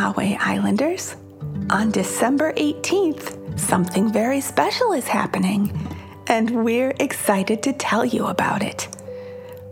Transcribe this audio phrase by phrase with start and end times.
[0.00, 1.14] Ahway Islanders.
[1.68, 5.60] On December 18th, something very special is happening,
[6.26, 8.88] and we're excited to tell you about it.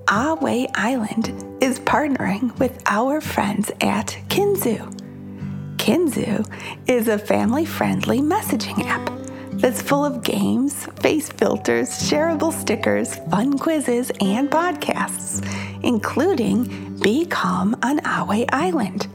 [0.05, 4.85] Ahway Island is partnering with our friends at Kinzoo.
[5.79, 6.45] Kinzoo
[6.87, 9.11] is a family friendly messaging app
[9.63, 15.43] that's full of games, face filters, shareable stickers, fun quizzes, and podcasts,
[15.83, 19.09] including Be Calm on Ahway Island.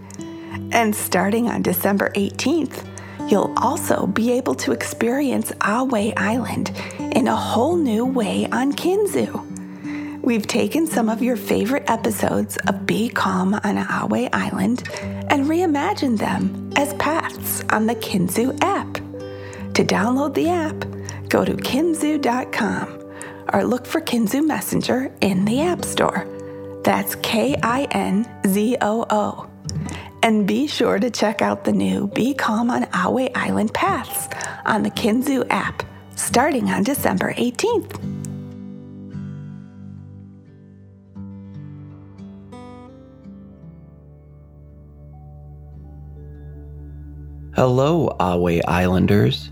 [0.73, 2.83] And starting on December 18th,
[3.29, 6.71] you'll also be able to experience Ahway Island
[7.15, 9.51] in a whole new way on Kinzoo.
[10.23, 14.89] We've taken some of your favorite episodes of Be Calm on Ahway Island
[15.29, 18.95] and reimagined them as paths on the Kinzoo app.
[19.75, 23.11] To download the app, go to kinzoo.com
[23.53, 26.27] or look for Kinzoo Messenger in the App Store.
[26.83, 29.49] That's K I N Z O O.
[30.23, 34.29] And be sure to check out the new Be Calm on Ahway Island paths
[34.65, 35.83] on the Kinzoo app
[36.15, 37.99] starting on December 18th.
[47.53, 49.51] Hello, Ahway Islanders.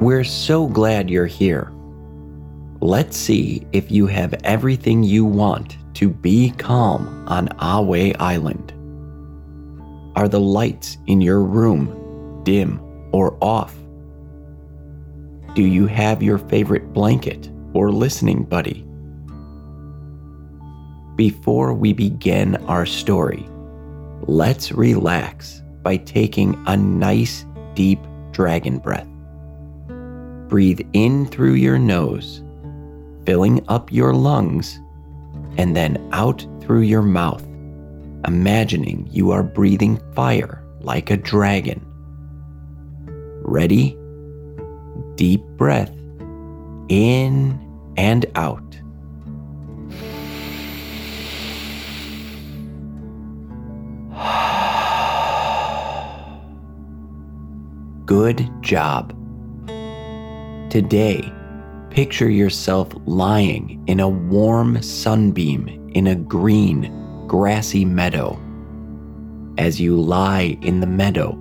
[0.00, 1.72] We're so glad you're here.
[2.80, 8.72] Let's see if you have everything you want to be calm on Ahway Island.
[10.14, 12.80] Are the lights in your room dim
[13.12, 13.74] or off?
[15.54, 18.86] Do you have your favorite blanket or listening buddy?
[21.16, 23.46] Before we begin our story,
[24.22, 28.00] let's relax by taking a nice deep
[28.32, 29.08] dragon breath.
[30.48, 32.42] Breathe in through your nose,
[33.24, 34.78] filling up your lungs,
[35.56, 37.46] and then out through your mouth,
[38.26, 41.84] imagining you are breathing fire like a dragon.
[43.44, 43.96] Ready?
[45.16, 45.90] Deep breath
[46.88, 47.58] in
[47.96, 48.62] and out.
[58.06, 59.14] Good job.
[60.70, 61.30] Today,
[61.90, 67.01] picture yourself lying in a warm sunbeam in a green,
[67.32, 68.38] grassy meadow.
[69.56, 71.32] As you lie in the meadow,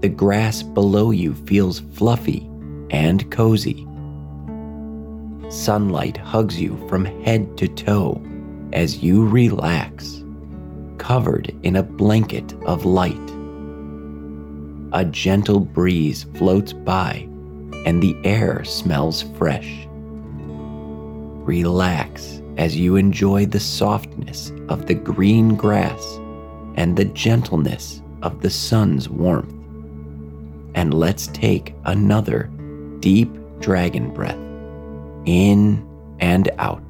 [0.00, 2.50] the grass below you feels fluffy
[2.90, 3.86] and cozy.
[5.48, 8.20] Sunlight hugs you from head to toe
[8.72, 10.24] as you relax,
[10.98, 13.30] covered in a blanket of light.
[14.92, 17.28] A gentle breeze floats by
[17.86, 19.86] and the air smells fresh.
[21.46, 26.18] Relax as you enjoy the softness of the green grass
[26.74, 29.54] and the gentleness of the sun's warmth.
[30.74, 32.50] And let's take another
[32.98, 33.30] deep
[33.60, 34.36] dragon breath
[35.24, 35.86] in
[36.18, 36.82] and out.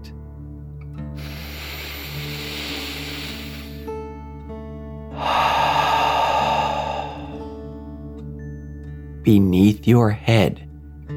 [9.22, 10.64] Beneath your head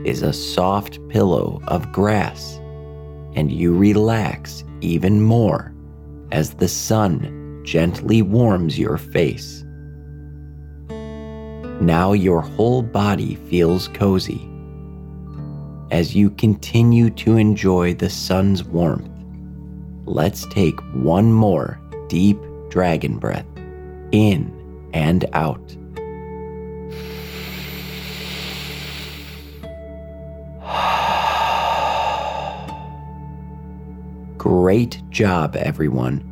[0.04, 2.60] is a soft pillow of grass,
[3.36, 5.74] and you relax even more
[6.32, 9.64] as the sun gently warms your face.
[11.82, 14.48] Now your whole body feels cozy.
[15.90, 19.10] As you continue to enjoy the sun's warmth,
[20.06, 22.38] let's take one more deep
[22.70, 23.46] dragon breath
[24.12, 25.76] in and out.
[34.42, 36.26] Great job, everyone.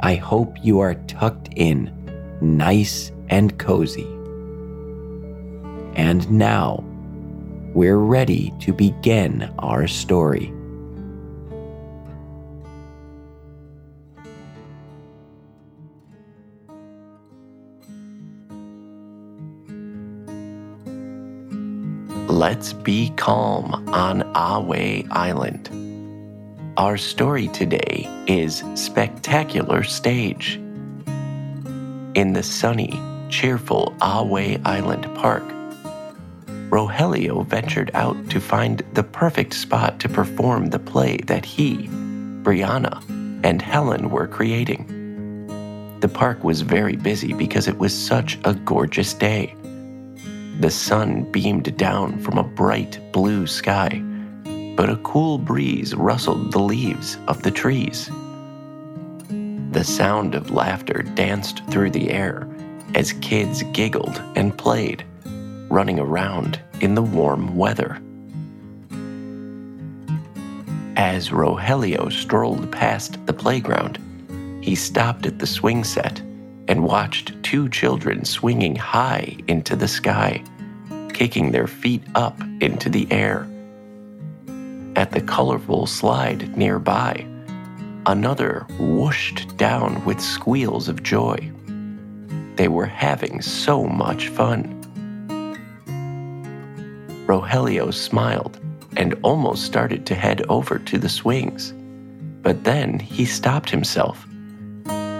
[0.00, 1.88] I hope you are tucked in,
[2.40, 4.08] nice and cozy.
[5.94, 6.84] And now,
[7.74, 10.52] we're ready to begin our story.
[22.26, 25.95] Let's be calm on Ahway Island.
[26.78, 30.56] Our story today is Spectacular Stage.
[32.14, 33.00] In the sunny,
[33.30, 35.42] cheerful Ahway Island Park,
[36.68, 41.88] Rogelio ventured out to find the perfect spot to perform the play that he,
[42.42, 43.02] Brianna,
[43.42, 45.96] and Helen were creating.
[46.00, 49.54] The park was very busy because it was such a gorgeous day.
[50.60, 54.02] The sun beamed down from a bright blue sky
[54.76, 58.10] but a cool breeze rustled the leaves of the trees.
[59.72, 62.46] The sound of laughter danced through the air,
[62.94, 65.04] as kids giggled and played,
[65.68, 67.98] running around in the warm weather.
[70.96, 73.98] As Rogelio strolled past the playground,
[74.62, 76.20] he stopped at the swing set
[76.68, 80.42] and watched two children swinging high into the sky,
[81.12, 83.46] kicking their feet up into the air.
[84.96, 87.26] At the colorful slide nearby,
[88.06, 91.52] another whooshed down with squeals of joy.
[92.54, 94.72] They were having so much fun.
[97.26, 98.58] Rogelio smiled
[98.96, 101.74] and almost started to head over to the swings.
[102.40, 104.26] But then he stopped himself.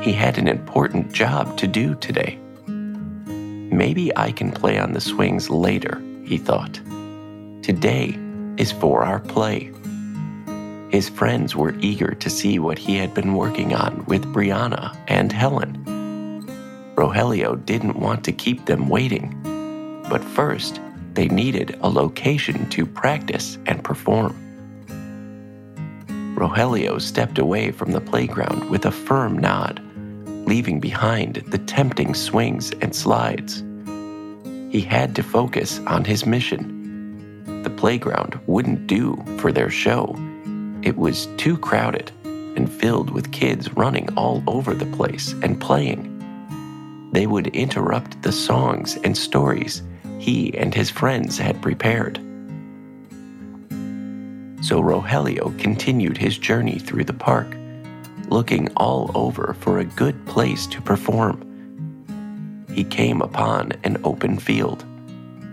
[0.01, 2.39] He had an important job to do today.
[2.67, 6.81] Maybe I can play on the swings later, he thought.
[7.63, 8.19] Today
[8.59, 9.73] is for our play.
[10.91, 15.33] His friends were eager to see what he had been working on with Brianna and
[15.33, 15.83] Helen.
[16.95, 19.35] Rogelio didn't want to keep them waiting,
[20.09, 20.81] but first,
[21.13, 24.35] they needed a location to practice and perform.
[26.37, 29.81] Rogelio stepped away from the playground with a firm nod,
[30.47, 33.65] leaving behind the tempting swings and slides.
[34.71, 36.76] He had to focus on his mission.
[37.67, 40.15] The playground wouldn't do for their show.
[40.85, 47.11] It was too crowded and filled with kids running all over the place and playing.
[47.11, 49.83] They would interrupt the songs and stories
[50.21, 52.19] he and his friends had prepared.
[54.63, 57.49] So Rogelio continued his journey through the park,
[58.29, 61.43] looking all over for a good place to perform.
[62.71, 64.85] He came upon an open field,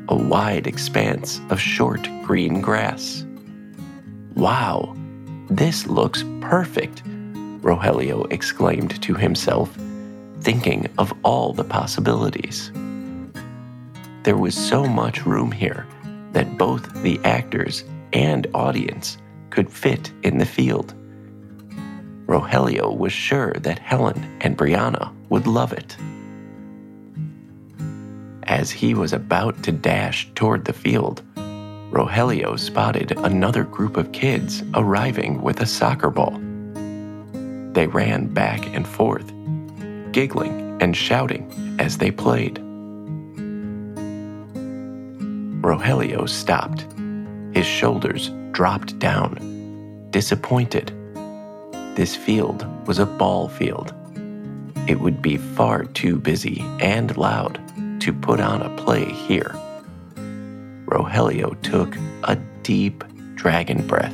[0.10, 3.26] a wide expanse of short green grass.
[4.36, 4.96] Wow,
[5.50, 7.04] this looks perfect,
[7.62, 9.76] Rogelio exclaimed to himself,
[10.42, 12.72] thinking of all the possibilities.
[14.24, 15.86] There was so much room here
[16.32, 19.18] that both the actors and audience
[19.50, 20.94] could fit in the field.
[22.26, 25.96] Rogelio was sure that Helen and Brianna would love it.
[28.54, 31.24] As he was about to dash toward the field,
[31.90, 36.40] Rogelio spotted another group of kids arriving with a soccer ball.
[37.74, 39.26] They ran back and forth,
[40.12, 42.60] giggling and shouting as they played.
[45.64, 46.86] Rogelio stopped.
[47.58, 50.94] His shoulders dropped down, disappointed.
[51.96, 53.96] This field was a ball field.
[54.88, 57.60] It would be far too busy and loud
[58.04, 59.56] to put on a play here.
[60.88, 63.02] Rogelio took a deep
[63.36, 64.14] dragon breath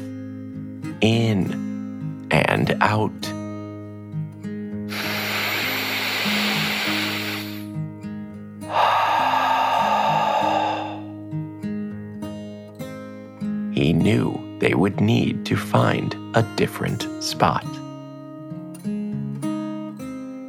[1.01, 3.09] in and out.
[13.74, 17.65] he knew they would need to find a different spot.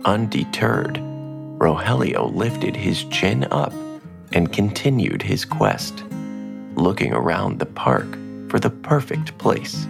[0.05, 1.01] Undeterred,
[1.61, 3.75] Rogelio lifted his chin up
[4.33, 6.03] and continued his quest,
[6.75, 8.09] looking around the park
[8.49, 9.87] for the perfect place.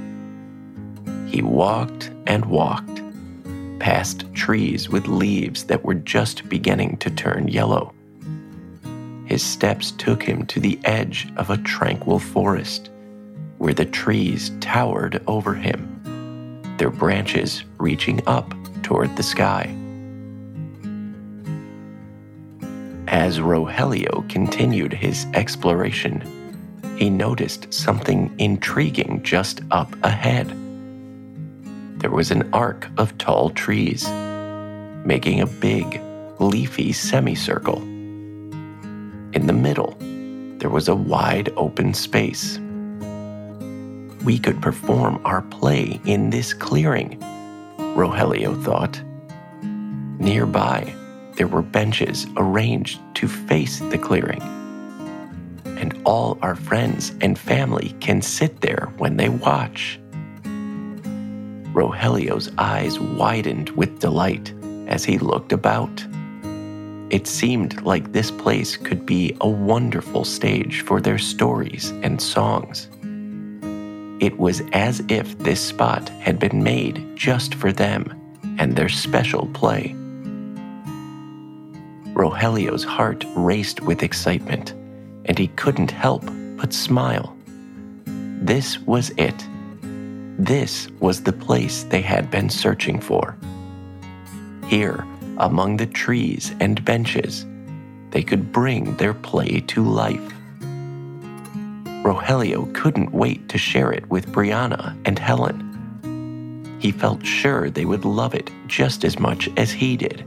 [1.28, 3.00] He walked and walked,
[3.78, 7.94] past trees with leaves that were just beginning to turn yellow.
[9.26, 12.90] His steps took him to the edge of a tranquil forest
[13.58, 19.72] where the trees towered over him, their branches reaching up toward the sky.
[23.10, 26.22] As Rogelio continued his exploration,
[26.96, 30.48] he noticed something intriguing just up ahead.
[31.98, 34.08] There was an arc of tall trees,
[35.04, 36.00] making a big,
[36.38, 37.82] leafy semicircle.
[37.82, 39.96] In the middle,
[40.58, 42.60] there was a wide open space
[44.24, 47.18] we could perform our play in this clearing,
[47.96, 49.00] Rogelio thought.
[50.18, 50.94] Nearby,
[51.40, 54.42] there were benches arranged to face the clearing.
[55.64, 59.98] And all our friends and family can sit there when they watch.
[61.72, 64.52] Rogelio's eyes widened with delight
[64.86, 66.04] as he looked about.
[67.08, 72.86] It seemed like this place could be a wonderful stage for their stories and songs.
[74.22, 78.14] It was as if this spot had been made just for them
[78.58, 79.96] and their special play.
[82.20, 84.72] Rogelio's heart raced with excitement,
[85.24, 86.22] and he couldn't help
[86.58, 87.34] but smile.
[88.04, 89.46] This was it.
[90.38, 93.38] This was the place they had been searching for.
[94.66, 95.02] Here,
[95.38, 97.46] among the trees and benches,
[98.10, 100.34] they could bring their play to life.
[102.04, 106.76] Rogelio couldn't wait to share it with Brianna and Helen.
[106.80, 110.26] He felt sure they would love it just as much as he did.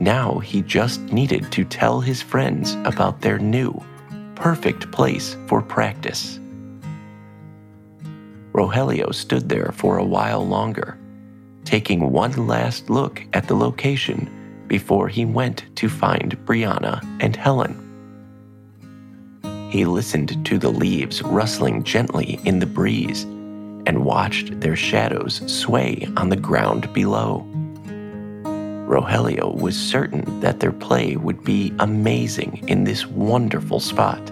[0.00, 3.82] Now he just needed to tell his friends about their new,
[4.34, 6.38] perfect place for practice.
[8.52, 10.98] Rogelio stood there for a while longer,
[11.64, 17.84] taking one last look at the location before he went to find Brianna and Helen.
[19.70, 23.24] He listened to the leaves rustling gently in the breeze
[23.86, 27.46] and watched their shadows sway on the ground below.
[28.88, 34.30] Rogelio was certain that their play would be amazing in this wonderful spot,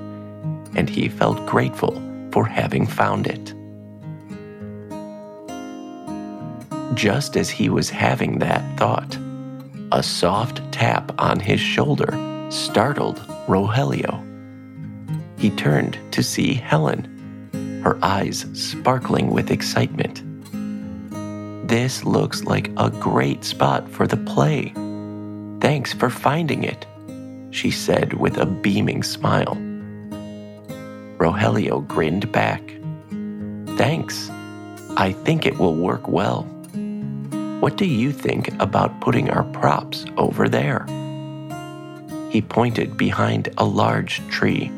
[0.75, 3.53] and he felt grateful for having found it.
[6.95, 9.19] Just as he was having that thought,
[9.93, 12.11] a soft tap on his shoulder
[12.51, 14.23] startled Rogelio.
[15.39, 20.23] He turned to see Helen, her eyes sparkling with excitement.
[21.67, 24.73] This looks like a great spot for the play.
[25.61, 26.87] Thanks for finding it,
[27.51, 29.57] she said with a beaming smile.
[31.19, 32.63] Rogelio grinned back.
[33.77, 34.31] Thanks.
[34.97, 36.43] I think it will work well.
[37.59, 40.87] What do you think about putting our props over there?
[42.31, 44.71] He pointed behind a large tree,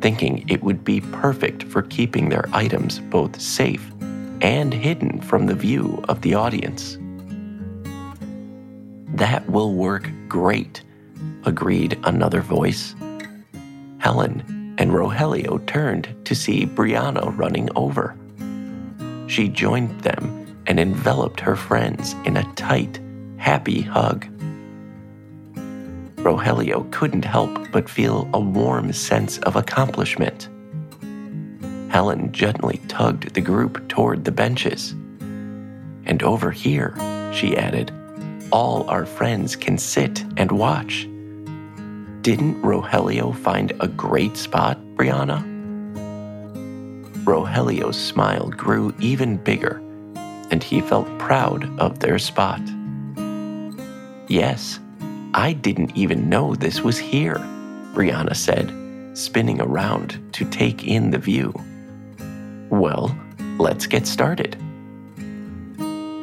[0.00, 3.91] thinking it would be perfect for keeping their items both safe
[4.42, 6.98] and hidden from the view of the audience.
[9.14, 10.82] That will work great,
[11.44, 12.94] agreed another voice.
[13.98, 18.16] Helen and Rogelio turned to see Brianna running over.
[19.28, 23.00] She joined them and enveloped her friends in a tight,
[23.36, 24.26] happy hug.
[26.16, 30.48] Rogelio couldn't help but feel a warm sense of accomplishment.
[31.92, 34.92] Helen gently tugged the group toward the benches.
[36.06, 36.94] And over here,
[37.34, 37.92] she added,
[38.50, 41.02] all our friends can sit and watch.
[42.22, 45.44] Didn't Rogelio find a great spot, Brianna?
[47.24, 49.76] Rogelio's smile grew even bigger
[50.50, 52.62] and he felt proud of their spot.
[54.28, 54.80] Yes,
[55.34, 57.36] I didn't even know this was here,
[57.92, 58.72] Brianna said,
[59.12, 61.52] spinning around to take in the view.
[62.72, 63.14] Well,
[63.58, 64.56] let's get started.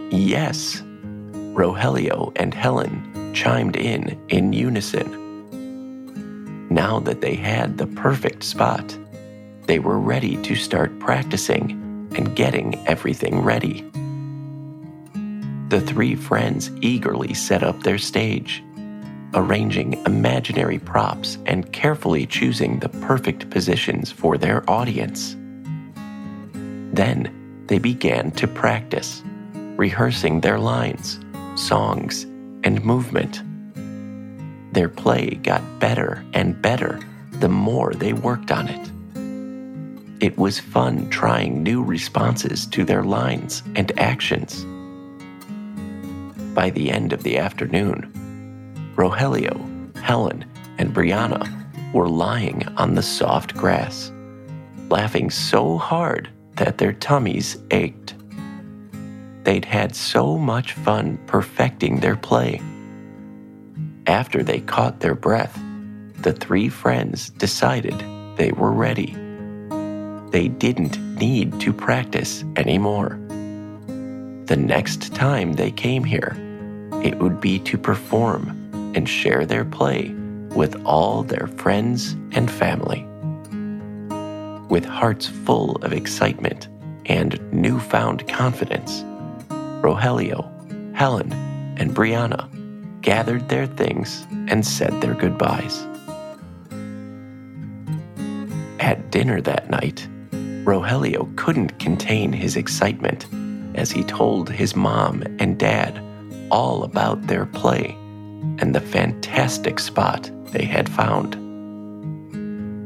[0.10, 0.82] Yes,
[1.53, 5.08] Rogelio and Helen chimed in in unison.
[6.72, 8.98] Now that they had the perfect spot,
[9.68, 13.88] they were ready to start practicing and getting everything ready.
[15.68, 18.63] The three friends eagerly set up their stage,
[19.36, 25.36] arranging imaginary props and carefully choosing the perfect positions for their audience.
[26.93, 31.19] Then they began to practice, rehearsing their lines,
[31.55, 32.24] songs,
[32.63, 33.41] and movement.
[34.74, 37.00] Their play got better and better
[37.31, 38.91] the more they worked on it.
[40.24, 44.65] It was fun trying new responses to their lines and actions
[46.53, 48.12] by the end of the afternoon,
[48.98, 50.43] Rogelio, Helen,
[50.77, 51.48] and Brianna
[51.93, 54.12] were lying on the soft grass,
[54.89, 56.29] laughing so hard
[56.60, 58.13] that their tummies ached.
[59.44, 62.62] They'd had so much fun perfecting their play.
[64.06, 65.58] After they caught their breath,
[66.22, 67.98] the three friends decided
[68.36, 69.16] they were ready.
[70.32, 73.18] They didn't need to practice anymore.
[74.46, 76.36] The next time they came here,
[77.01, 78.50] it would be to perform
[78.96, 80.13] and share their play
[80.56, 83.09] with all their friends and family.
[84.69, 86.67] With hearts full of excitement
[87.07, 89.03] and newfound confidence,
[89.81, 90.47] Rogelio,
[90.95, 91.33] Helen,
[91.77, 92.47] and Brianna
[93.01, 95.88] gathered their things and said their goodbyes.
[98.79, 100.07] At dinner that night,
[100.63, 103.25] Rogelio couldn't contain his excitement
[103.73, 105.99] as he told his mom and dad
[106.51, 107.95] all about their play
[108.59, 111.49] and the fantastic spot they had found.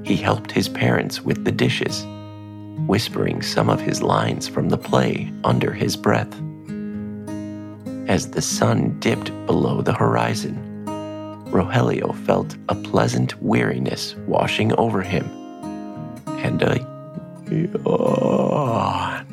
[0.03, 2.05] He helped his parents with the dishes,
[2.87, 6.33] whispering some of his lines from the play under his breath.
[8.07, 10.57] As the sun dipped below the horizon,
[11.51, 15.25] Rogelio felt a pleasant weariness washing over him,
[16.27, 16.79] and a
[17.49, 19.25] yawn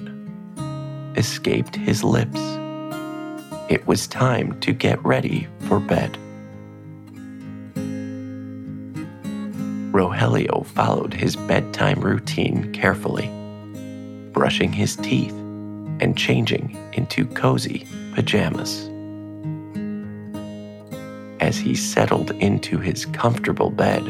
[1.17, 2.41] escaped his lips
[3.71, 6.19] it was time to get ready for bed.
[9.93, 13.29] Rogelio followed his bedtime routine carefully,
[14.33, 15.33] brushing his teeth
[16.01, 18.89] and changing into cozy pajamas.
[21.41, 24.05] As he settled into his comfortable bed,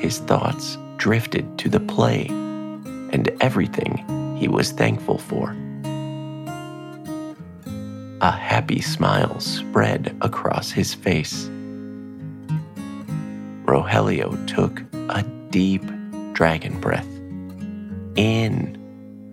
[0.00, 5.54] his thoughts drifted to the play and everything he was thankful for.
[8.22, 11.50] A happy smile spread across his face.
[13.74, 15.82] Rogelio took a deep
[16.32, 17.08] dragon breath
[18.14, 18.78] in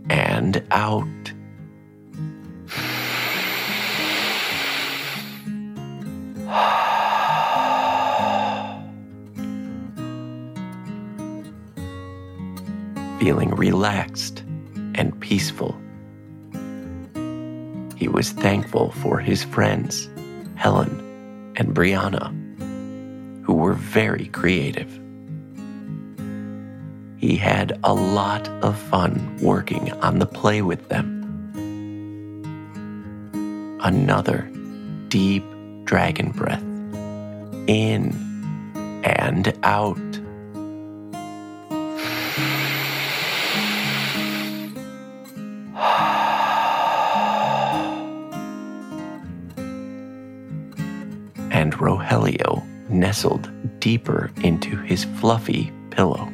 [0.10, 1.06] and out.
[13.20, 14.44] Feeling relaxed
[14.96, 15.80] and peaceful.
[17.96, 20.10] He was thankful for his friends,
[20.56, 22.41] Helen and Brianna
[23.72, 25.00] were very creative.
[27.18, 31.08] He had a lot of fun working on the play with them.
[33.82, 34.52] Another
[35.08, 35.46] deep
[35.86, 36.62] dragon breath
[37.68, 38.14] in
[39.06, 40.21] and out.
[53.12, 53.52] Nestled
[53.82, 56.32] deeper into his fluffy pillow.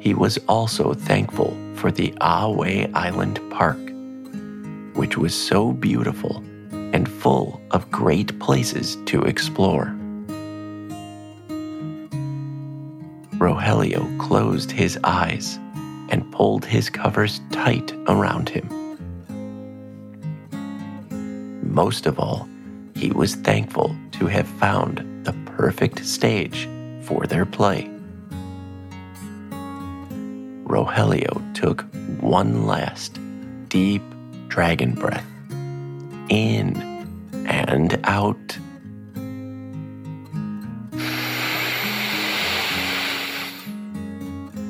[0.00, 3.76] He was also thankful for the Ahway Island Park,
[4.96, 6.42] which was so beautiful
[6.94, 9.94] and full of great places to explore.
[13.36, 15.58] Rogelio closed his eyes
[16.08, 18.66] and pulled his covers tight around him.
[21.60, 22.48] Most of all,
[22.98, 26.68] he was thankful to have found the perfect stage
[27.02, 27.88] for their play.
[30.64, 31.82] Rogelio took
[32.20, 33.20] one last
[33.68, 34.02] deep
[34.48, 35.24] dragon breath
[36.28, 36.76] in
[37.46, 38.58] and out.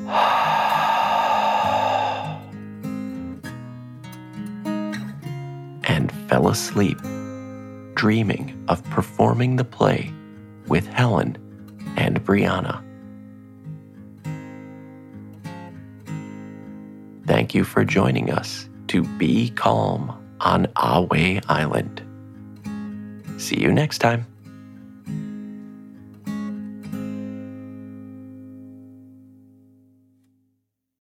[5.85, 6.99] and fell asleep
[7.99, 10.09] dreaming of performing the play
[10.69, 11.37] with Helen
[11.97, 12.81] and Brianna.
[17.27, 22.01] Thank you for joining us to Be Calm on Ahway Island.
[23.37, 24.25] See you next time.